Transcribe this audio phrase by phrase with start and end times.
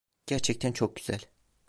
[0.27, 1.19] Gerçekten çok güzel.